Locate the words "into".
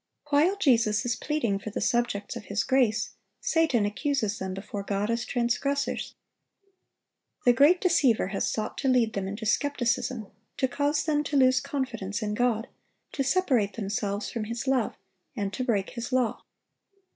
9.27-9.45